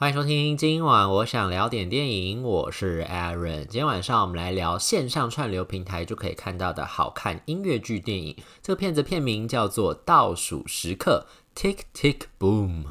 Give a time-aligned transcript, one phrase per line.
[0.00, 3.64] 欢迎收听，今晚我想聊点电影，我是 Aaron。
[3.64, 8.36] 今天晚上我们来聊线上串流平台就可以看到的好看音乐剧电影。
[8.62, 11.26] 这个片子片名叫做《倒数时刻》
[11.60, 12.84] ，Tick Tick Boom。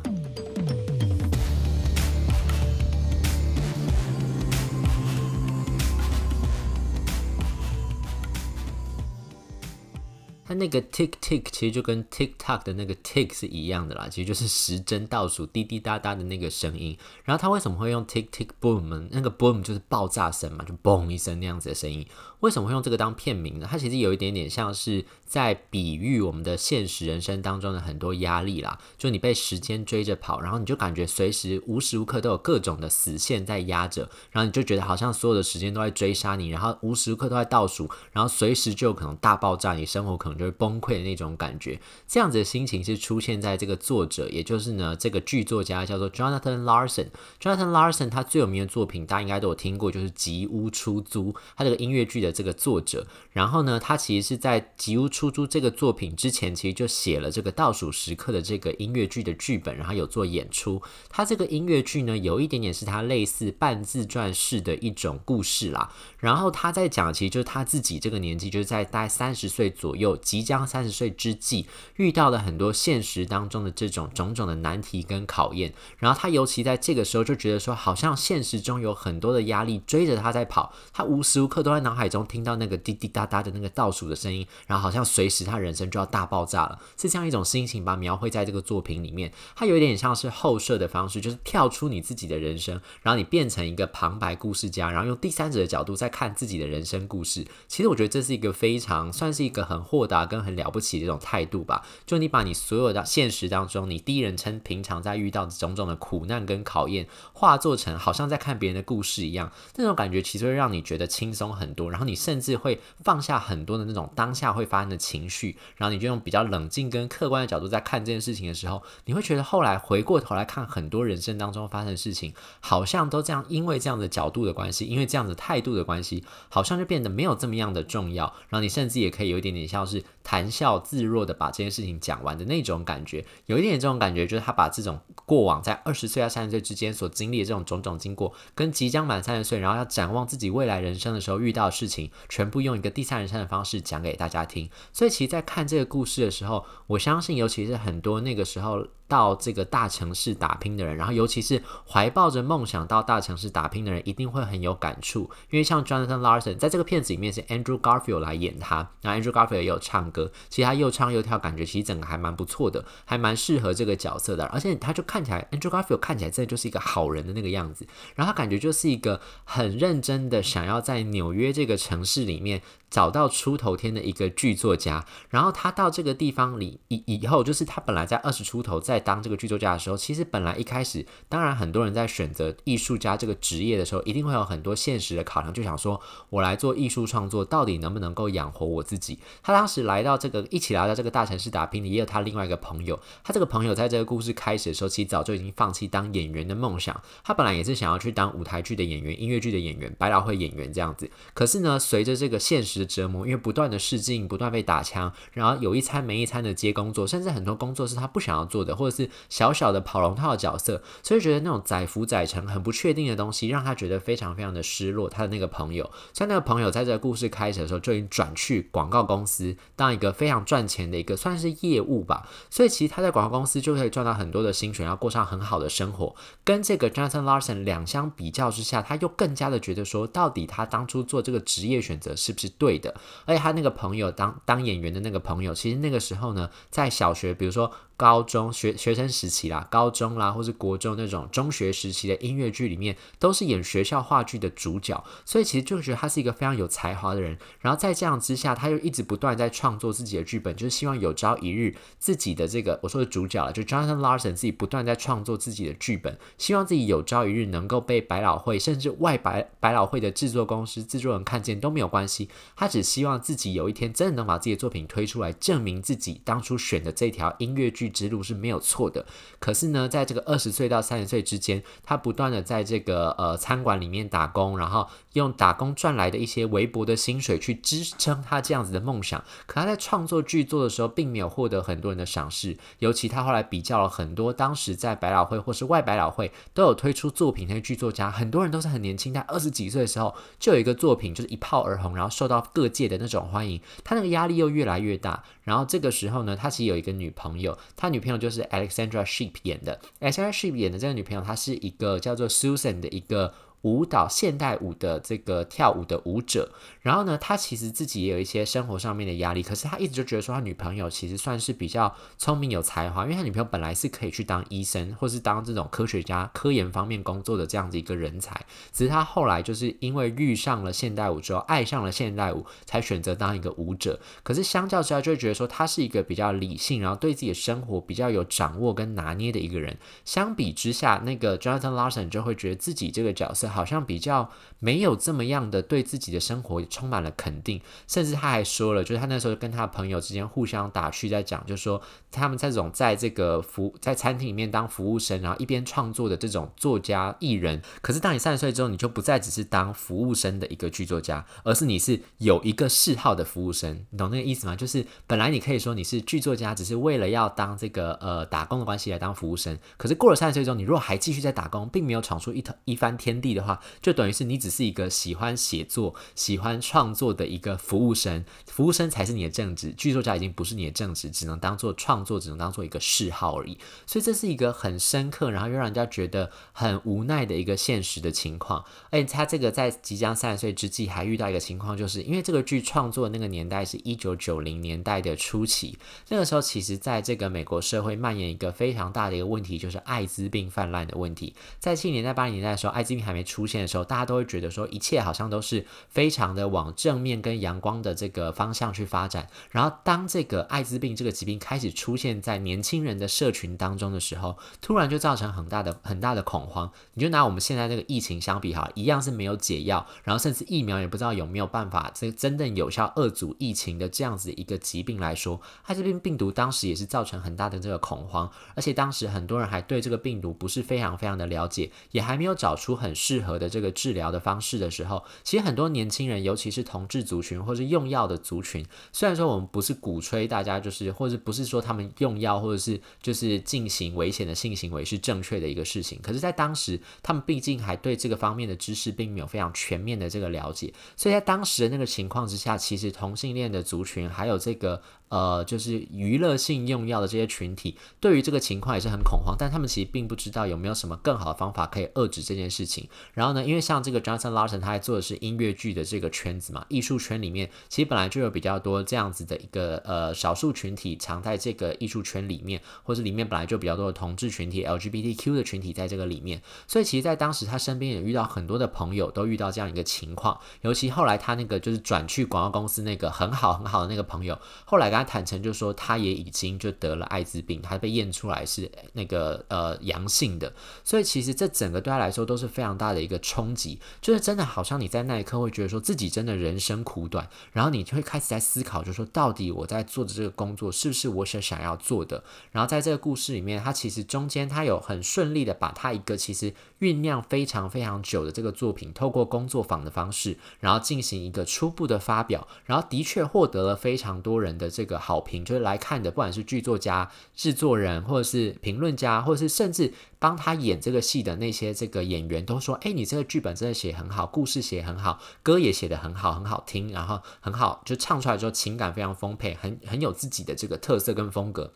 [10.47, 16.97] 它那个 tick tick 其实就跟 TikTok 的那个 tick 是一样的啦，其实就是时针倒数滴滴答答的那个声音。
[17.25, 19.05] 然后它为什么会用 tick tick boom 呢？
[19.11, 22.07] 那个 boom 就是爆炸声嘛，就嘣一声那样子的声音。
[22.39, 23.67] 为什么会用这个当片名呢？
[23.69, 40.36] 它其实有一点点像是在比喻我们的现实人生当中的很多压力啦，就你被时间追着跑，然后你就感觉随时无时无刻都有各种的死线在压着，然后你就觉得好像所有的时间都在追杀你，然后无时无刻都在倒数，然后随时就有可能大爆炸，你生活可能。
[40.37, 47.07] 就是崩溃的那种感觉，这样子的心情是出现在这个作者，也就是呢这个剧作家叫做 Jonathan Larson。
[47.41, 51.33] Jonathan Larson 他最有名的作品，大家应该都有听过，就是《吉屋出租》。
[51.55, 60.81] 他这个音乐剧的这个作者，然后呢，他其实是在《吉屋出租》这个作品之前，其实就写了这个倒数时刻的这个音乐剧的剧本，然后有做演出。
[61.09, 65.91] 他这个音乐剧呢，有一点点是他类似半自传式的一种故事啦。
[66.19, 70.17] 然后他在讲，其实就是他自己这个年纪，就是在大概三十岁左右。
[70.27, 97.47] 即将三十岁之际，遇到了很多现实当中的这种种种的难题跟考验，然后他尤其在这个时候就觉得说，好像现实中有很多的压力追着他在跑，他无时无刻都在脑海中听到那个滴滴答答的那个倒数的声音，然后好像随时他人生就要大爆炸了，是这样一种心情吧，描绘在这个作品里面，它有点像是后设的方式，就是跳出你自己的人生，然后你变成一个旁白故事家，然后用第三者的角度在看自己的人生故事。
[97.69, 100.16] 其实我觉得这是一个非常算是一个很豁达。
[100.25, 130.03] 跟很了不起的这种态度吧，就你把你所有的现实当中，你第一人称平常在遇到的种种的苦难跟考验，化作成好像在看别人的故事一样，那种感觉其实会让你觉得轻松很多，然后你甚至会放下很多的那种当下会发生的情绪，然后你就用比较冷静跟客观的角度在看这件事情的时候，你会觉得后来回过头来看很多人生当中发生的事情，好像都这样，因为这样的角度的关系，因为这样的态度的关系，好像就变得没有这么样的重要，然后你甚至也可以有一点点像是。
[130.23, 144.69] 谈笑自若的把这件事情讲完的那种感觉，有一点这种感觉，就是他把这种过往在二十岁到三十岁之间所经历的这种种种经过，跟即将满三十岁，然后要展望自己未来人生的时候遇到的事情，全部用一个第三人称的方式讲给大家听。
[144.91, 148.87] 所以，其实，在看这个故事的时候，我相信，尤其是很多那个时候。
[149.07, 155.29] 到这个大城市打拼的人，然后尤其是怀抱着梦想到大城市打拼的人，一定会很有感触。
[155.49, 164.45] 因为像 Jonathan Larson 在这个片子里面是 Andrew Garfield 来演他，然后 Andrew Garfield 也有唱歌，其实他又唱又跳，感觉其实整个还蛮不错的，还蛮适合这个角色的。
[164.47, 172.61] 而且他就看起来，Andrew Garfield 看起来真的就是一个好人的那个样子，然后他感觉就是一个很认真的想要在纽约这个城市里面。
[172.89, 185.99] 找到出头天的一个剧作家，然后他到这个地方里以以后，就是他本来在二十出头在当这个剧作家的时候，其实本来一开始，当然很多人在选择艺术家这个职业的时候，一定会有很多现实的考量，就想说
[186.29, 189.19] 我来做艺术创作，到底能不能够养活我自己？
[189.43, 192.99] 他当时来到这个一起来到这个大城市打拼的，也有他另外一个朋友。
[193.23, 201.09] 他这个朋友在这个故事开始的时候，其实早就已经放弃当演员的梦想，他本来也是想要去当舞台剧的演员、音乐剧的演员、百老汇演员这样子。
[201.33, 215.09] 可是呢，随着这个现实的折磨，因为不断的试镜，不断被打枪，然后有一餐没一餐的接工作，甚至很多工作是他不想要做的，或者是小小的跑龙套的角色，所以觉得那种载浮载沉、很不确定的东西，让他觉得非常非常的失落。
[215.09, 226.15] 他的那个朋友，像那个朋友在这个故事开始的时候就已经转去广告公司当一个非常赚钱的一个算是业务吧，所以其实他在广告公司就可以赚到很多的薪水，然后过上很好的生活。
[226.43, 232.93] 跟这个 Jonathan Larson 两相比较之下，他又更加的觉得说，到底他当初做这个职业选择是不是对对的？
[233.25, 237.71] 而且他那个朋友当当演员的那个朋友，其实那个时候呢，在小学，比如说。
[237.97, 247.35] 高中学学生时期啦，高中啦，或是国中那种中学时期的音乐剧里面，都是演学校话剧的主角，所以其实就觉得他是一个非常有才华的人。
[247.59, 267.86] 然后在这样之下，他又一直不断在创作自己的剧本，就是希望有朝一日自己的这个我说的主角了，就 Jonathan Larson 自己不断在创作自己的剧本，希望自己有朝一日能够被百老汇甚至外百百老汇的制作公司制作人看见都没有关系，他只希望自己有一天真的能把自己的作品推出来，证明自己当初选的这条音乐剧。
[267.89, 269.05] 之路是没有错的，
[269.39, 274.87] 可是呢，在这个二十岁到三十岁之间，他不断的在这个呃餐馆里面打工，然后
[275.17, 279.23] 用打工赚来的一些微薄的薪水去支撑他这样子的梦想。
[279.45, 282.57] 可他在创作剧作的时候，并没有获得很多人的赏识。
[282.79, 293.59] 尤其他后来比较了很多当时在百老汇或是外百老汇都有推出作品那些剧作家，很多人都是很年轻，在二十几岁的时候就有一个作品就是一炮而红，然后受到各界的那种欢迎。
[293.83, 295.23] 他那个压力又越来越大。
[295.43, 299.79] 然后这个时候呢，他其实有一个女朋友，他女朋友就是 Alexandra Shipp 演的。
[300.01, 303.33] Alexandra Shipp 演的这个女朋友，她是一个叫做 Susan 的一个。
[303.63, 306.49] 舞蹈现代舞的这个跳舞的舞者，
[306.81, 323.99] 然后呢，他其实自己也有一些生活上面的压力，可是他一直就觉得说，他女朋友其实算是比较聪明有才华，因为他女朋友本来是可以去当医生，或是当这种科学家、科研方面工作的这样子一个人才，只是他后来就是因为遇上了现代舞之后，爱上了现代舞，才选择当一个舞者。
[324.23, 329.75] 可是相较之下，就会觉得说，他是一个比较理性，然后对自己的生活比较有掌握跟拿捏的一个人。
[330.05, 333.46] 相比之下，那个 Jonathan Larson 就会觉得自己这个角色。
[333.47, 334.29] 好像比较
[334.59, 347.61] 没有这么样的对自己的生活充满了肯定，甚至他还说了，就是他那时候跟他的朋友之间互相打趣，在讲，就是说他们这种在这个服在餐厅里面当服务生，然后一边创作的这种作家艺人。
[347.81, 353.85] 可是当你三十岁之后，你就不再只是当服务生的一个剧作家，而是你是有一个嗜好的服务生。
[353.89, 354.55] 你懂那个意思吗？
[354.55, 359.57] 就是本来你可以说你是剧作家，只是为了要当这个呃打工的关系来当服务生。
[359.77, 373.57] 可是过了三十岁之后，你如果还继续在打工，并没有闯出一头一番天地的话，就等于是你只是一个喜欢写作、喜欢创作的一个服务生，服务生才是你的正职，剧作家已经不是你的正职，只能当做创作，只能当做一个嗜好而已。
[373.85, 378.65] 所以这是一个很深刻，然后又让人家觉得很无奈的一个现实的情况。
[378.89, 385.77] 而且他这个在即将三十岁之际，还遇到一个情况，就是因为这个剧创作的那个年代是一九九零年代的初期，
[386.09, 391.33] 那个时候其实在这个美国社会蔓延一个非常大的一个问题，就是艾滋病泛滥的问题。
[391.59, 399.27] 在七零年代、八零年代的时候，艾滋病还没出现的时候，大家都会觉得说一切好像都是非常的往正面跟阳光的这个方向去发展。
[399.51, 406.71] 然后当这个艾滋病这个疾病开始出现在年轻人的社群当中的时候，突然就造成很大的很大的恐慌。
[406.93, 444.81] 你就拿我们现在这个疫情相比哈，一样是没有解药，然后甚至疫苗也不知道有没有办法这真正有效遏阻疫情的这样子一个疾病来说，艾滋病病毒当时也是造成很大的这个恐慌，而且当时很多人还对这个病毒不是非常非常的了解，也还没有找出很适适合的这个治疗的方式的时候，其实很多年轻人，尤其是同志族群或是用药的族群，虽然说我们不是鼓吹大家就是，或者不是说他们用药或者是就是进行危险的性行为是正确的一个事情，可是，在当时他们毕竟还对这个方面的知识并没有非常全面的这个了解，所以在当时的那个情况之下，其实同性恋的族群还有这个。
[445.09, 452.89] 呃，就是娱乐性用药的这些群体，对于这个情况也是很恐慌，但他们其实并不知道有没有什么更好的方法可以遏制这件事情。
[453.13, 474.96] 然后呢，因为像这个 Jonathan Larson，他还做的是音乐剧的这个圈子嘛，艺术圈里面其实本来就有比较多这样子的一个呃少数群体藏在这个艺术圈里面，或是里面本来就比较多的同志群体、LGBTQ 的群体在这个里面，所以其实，在当时他身边也遇到很多的朋友都遇到这样一个情况，尤其后来他那个就是转去广告公司那个很好很好的那个朋友，后来。
[474.97, 480.51] 他坦诚就说，他也已经就得了艾滋病，他被验出来是那个呃阳性的，
[480.83, 492.23] 所以其实这整个对他来说都是非常大的一个冲击，就是真的好像你在那一刻会觉得说自己真的人生苦短，然后你就会开始在思考，就说到底我在做的这个工作是不是我所想要做的？
[492.51, 504.86] 然后在这个故事里面，他其实中间他有很顺利的把他一个其实酝酿非常非常久的这个作品，透过工作坊的方式，然后进行一个初步的发表，然后的确获得了非常多人的这。
[504.87, 521.73] 个好评就是来看的，不管是剧作家、制作人，或者是评论家，或者是甚至帮他演这个戏的那些这个演员，都说：“哎，你这个剧本真的写很好，故事写很好，歌也写得很好，很好听，然后很好，就唱出来之后情感非常丰沛，很很有自己的这个特色跟风格。”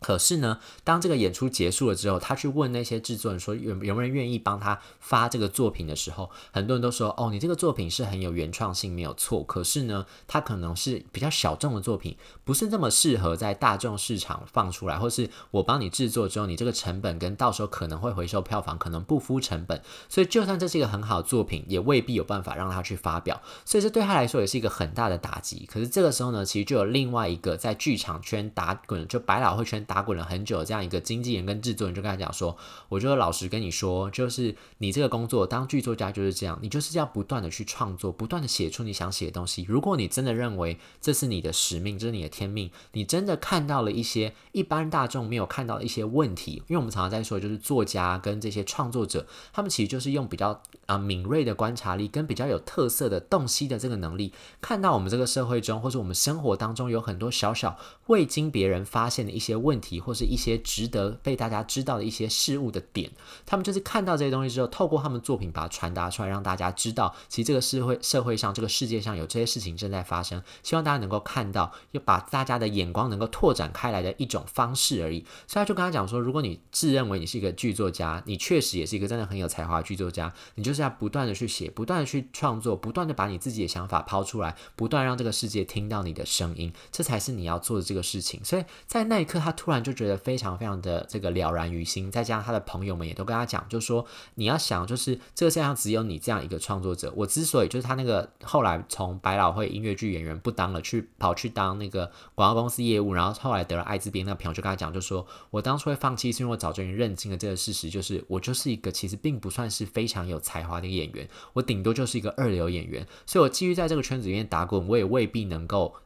[0.00, 9.44] 可是呢，当这个演出结束了之后，他去问那些制作人说有有没有人愿意帮他发这个作品的时候，很多人都说：“哦，你这个作品是很有原创性，没有错。
[9.44, 19.82] 可是呢，它可能是比较小众的作品，不是那么适合在大众市场放出来，或是我帮你制作之后，你这个成本跟到时候可能会回收票房可能不敷成本。
[20.08, 23.42] 所以，就算这是一个很好的作品，也未必有办法让他去发表。
[23.66, 25.68] 所以，这对他来说也是一个很大的打击。
[25.70, 29.84] 可是这个时候呢，其实就有另外一个在剧场圈打滚，就百老汇圈。
[29.90, 32.56] 打滚了很久，这样一个经纪人跟制作人就跟他讲说
[32.88, 39.66] ：“我就老实跟你说，就是你这个工作当剧作家就是这样，你就是要不断的去创作，不断的写出你想写的东西。
[39.68, 57.78] 如果你真的认为这是你的使命，这是你的天命，你真的看到了一些一般大众没有看到的一些问题，因为我们常常在说，就是作家跟这些创作者，他们其实就是用比较。”啊、敏锐的观察力跟比较有特色的洞悉的这个能力，看到我们这个社会中或者我们生活当中有很多小小
[58.08, 63.08] 未经别人发现的一些问题，或是一些值得被大家知道的一些事物的点，
[63.46, 75.24] 他们就是看到这些东西之后，透过他们作品把它传达出来，让大家知道，其实这个社会社会上这个世界上有这些事情正在发生，希望大家能够看到，又把大家的眼光能够拓展开来的一种方式而已。
[75.46, 88.44] 所以他就跟他讲说，如果你自认为你是一个剧作家，你确实也是一个真的很有才华的剧作家，你就是要不断的去写，不断的去创作，不断的把你自己的想法抛出来，不断让这个世界听到你的声音，这才是你要做的这个事情。
[88.44, 92.10] 所以在那一刻，他突然就觉得非常非常的这个了然于心。
[92.10, 97.12] 再加上他的朋友们也都跟他讲，就说你要想，就是这个世界上只有你这样一个创作者。
[97.16, 115.96] 我之所以就是他那个后来从百老汇音乐剧演员不当了，去跑去当那个广告公司业务，然后后来得了艾滋病，那个朋友就跟他讲，就说我当初会放弃，是因为我早就已经认清了这个事实，就是我就是一个其实并不算是非常有才华华的演员，我顶多就是一个二流演员，所以我继续在这个圈子里面打滚，我也未必能够。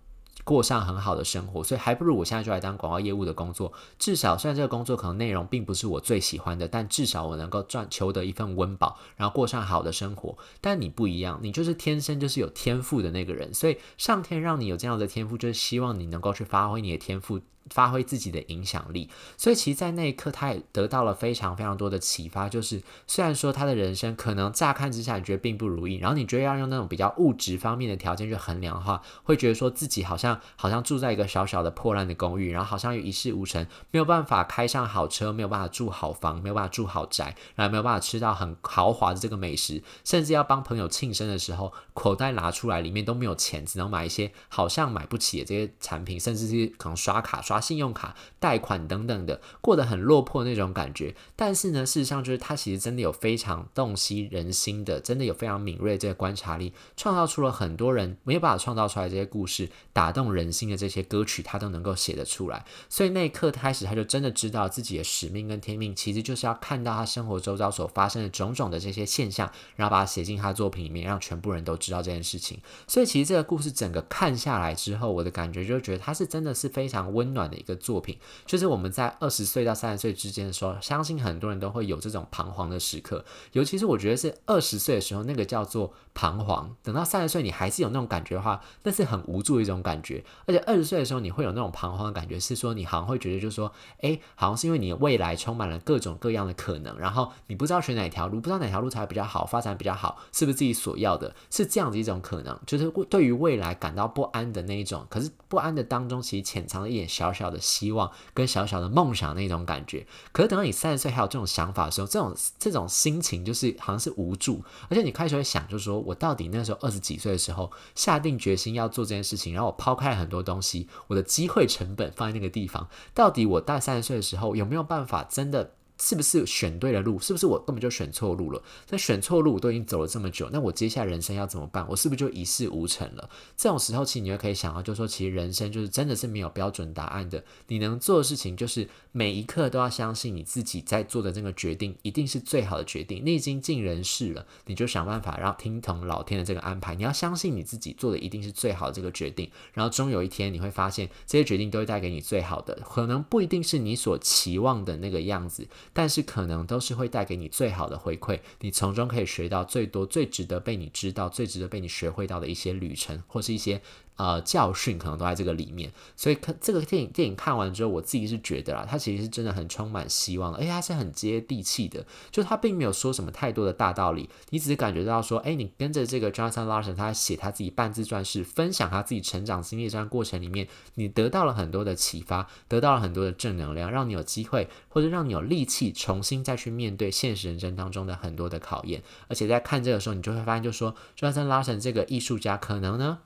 [0.42, 3.72] 过上很好的生活，所以还不如我现在就来当广告业务的工作。
[3.98, 10.36] 至少，虽然这个工作可能内容并不是我最喜欢的，但至少我能够赚求得一份温饱，然后过上好的生活。
[10.60, 17.40] 但你不一样，你就是天生就是有天赋的那个人，所以上天让你有这样的天赋，就是希望你能够去发挥你的天赋。
[17.70, 22.48] 发挥自己的影响力，所以其实，在那一刻，他也得到了非常非常多的启发。
[22.48, 47.53] 就是虽然说他的人生可能乍看之下你觉得并不如意，然后你觉得要用那种比较物质方面的条件去衡量的话，会觉得说自己好像好像住在一个小小的破烂的公寓，然后好像又一事无成，没有办法开上好车，没有办法住好房，没有办法住好宅，然后没有办法吃到很豪华的这个美食，甚至要帮朋友庆生的时候，口袋拿出来里面都没有钱，只能买一些好像买不起的这些产品，甚至是可能刷卡刷。
[47.54, 51.14] 刷信用卡、贷款等等的，过得很落魄那种感觉。
[51.36, 62.64] 但是呢，事实上就是他其实真的有非常洞悉人心的，真的有非常敏锐这个观察力，创造出了很多人没有办法创造出来这些故事，打动人心的这些歌曲，他都能够写得出来。
[62.88, 72.58] 所以那一刻开始，他就真的知道自己的使命跟天命，其实就是要看到他生活周遭所发生的种种的这些现象，然后把它写进他的作品里面，让全部人都知道这件事情。
[72.88, 83.24] 所以其实这个故事整个看下来之后，我的感觉就觉得他是真的是非常温暖的一个作品，就是我们在二十岁到三十岁之间的时候，相信很多人都会有这种彷徨的时刻。
[83.52, 86.74] 尤其是我觉得是二十岁的时候，那个叫做彷徨。
[86.82, 90.24] 等到三十岁，你还是有那种感觉的话，那是很无助的一种感觉。
[90.46, 101.34] 而且二十岁的时候，你会有那种彷徨的感觉，是说你好像会觉得，就是说，哎，好像是因为你未来充满了各种各样的可能，然后你不知道选哪条路，不知道哪条路才比较好，发展比较好，是不是自己所要的？
[101.50, 105.06] 是这样子一种可能，就是对于未来感到不安的那一种。
[105.10, 107.60] 可是不安的当中，其实潜藏了一点小小小的。
[107.74, 125.72] 希望跟小小的梦想那种感觉，可是等到你三十岁还有这种想法的时候，这种这种心情就是好像是无助，而且你开始会想，就是说我到底那时候二十几岁的时候下定决心要做这件事情，然后我抛开很多东西，我的机会成本放在那个地方，到底我大三十岁的时候有没有办法真的？
[125.98, 127.18] 是不是选对了路？
[127.18, 128.62] 是不是我根本就选错路了？
[128.90, 131.86] 那选错路我都已经走了这么久，那我接下来人生要怎么办？
[131.88, 133.30] 我是不是就一事无成了？
[133.56, 137.44] 这种时候，其实你就可以想到，就是说，其实人生就是真的是没有标准答案的。
[137.68, 143.22] 你能做的事情，就是每一刻都要相信你自己在做的这个决定一定是最好的决定。
[143.24, 146.94] 你已经尽人事了，你就想办法让听从老天的这个安排。
[146.96, 155.66] 你要相信你自己做的一定是最好的这个决定，然后终有一天你会发现，这些决定都会带给你最好的，可能不一定是你所期望的那个样子。
[155.94, 163.80] 但是可能都是会带给你最好的回馈，你从中可以学到最多、最值得被你知道、最值得被你学会到的一些旅程，或是一些。
[164.16, 193.18] 呃，教训可能都在这个里面，所以看这个电影，电影看完之后，我自己是觉得啦，它其实是真的很充满希望的，而且它是很接地气的，就它并没有说什么太多的大道理，你只是感觉到说，哎，你跟着这个 Jonathan Larson，他写他自己半自传式，分享他自己成长经历这段过程里面，你得到了很多的启发，得到了很多的正能量，让你有机会或者让你有力气重新再去面对现实人生当中的很多的考验，而且在看这个时候，你就会发现，就说 Jonathan Larson 这个艺术家可能呢。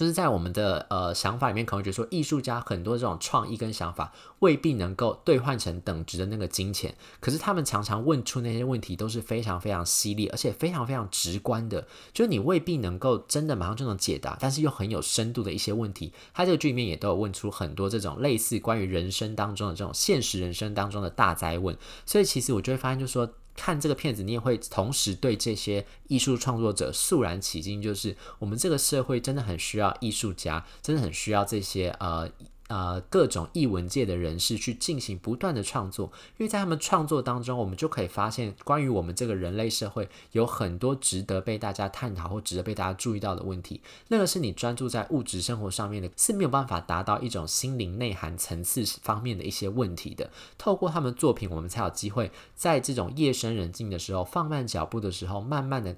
[0.00, 16.14] 就是在我们的呃想法里面，可能觉得说艺术家很多这种创意跟想法未必能够兑换成等值的那个金钱，可是他们常常问出那些问题都是非常非常犀利，而且非常非常直观的，就是你未必能够真的马上就能解答，但是又很有深度的一些问题。
[16.32, 21.76] 他这个剧里面也都有问出很多这种类似关于人生当中的这种现实人生当中的大灾问，
[22.06, 23.30] 所以其实我就会发现，就是说。
[23.54, 32.30] 看这个片子，你也会同时对这些艺术创作者肃然起敬，就是我们这个社会真的很需要艺术家，真的很需要这些呃
[32.70, 36.06] 呃各种艺文界的人士去进行不断的创作，
[36.38, 43.80] 因为在他们创作当中，我们就可以发现关于我们这个人类社会有很多值得被大家探讨或值得被大家注意到的问题。
[44.06, 50.30] 那个是你专注在物质生活上面的，是没有办法达到一种心灵内涵层次方面的一些问题的。
[50.56, 55.96] 透过他们作品，我们才有机会在这种夜深人静的时候，放慢脚步的时候，慢慢的。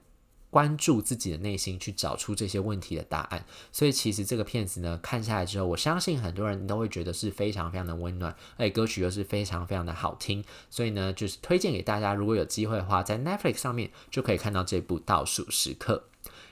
[0.53, 3.43] 关注自己的内心，去找出这些问题的答案。
[3.73, 10.45] 所以其实这个片子呢，看下来之后，我相信很多人都会觉得是非常非常的温暖，而且歌曲又是非常非常的好听。
[10.69, 16.05] 所以呢，就是推荐给大家，如果有机会的话，在 Netflix 上面就可以看到这部《倒数时刻》。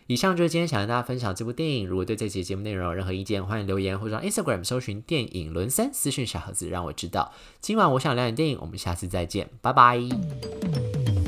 [0.07, 1.87] 以上就是今天想跟大家分享这部电影。
[1.87, 7.33] 如果对这期节目内容有任何意见，欢迎留言或者 Instagram 搜寻电影轮三私讯小盒子，让我知道。
[7.61, 11.20] 今晚我想聊点电影，我们下次再见，拜拜。